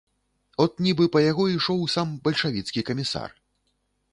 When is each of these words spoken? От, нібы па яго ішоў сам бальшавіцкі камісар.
От, 0.63 0.71
нібы 0.85 1.05
па 1.15 1.21
яго 1.25 1.45
ішоў 1.57 1.83
сам 1.97 2.15
бальшавіцкі 2.29 2.85
камісар. 2.89 3.29